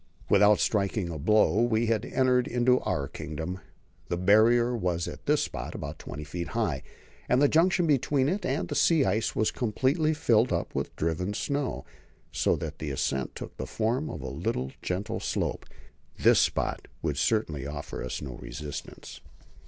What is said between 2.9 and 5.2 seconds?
kingdom. The Barrier was